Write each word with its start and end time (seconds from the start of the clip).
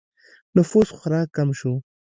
نفوس 0.55 0.87
خورا 0.97 1.21
کم 1.35 1.49
شو 1.59 1.73